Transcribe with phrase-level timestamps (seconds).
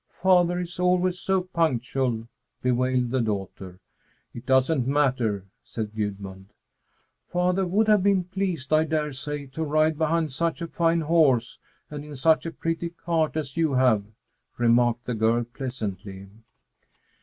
[0.09, 2.27] "Father is always so punctual!"
[2.63, 3.79] bewailed the daughter.
[4.33, 6.47] "It doesn't matter," said Gudmund.
[7.23, 11.59] "Father would have been pleased, I dare say, to ride behind such a fine horse
[11.91, 14.03] and in such a pretty cart as you have,"
[14.57, 16.29] remarked the girl pleasantly.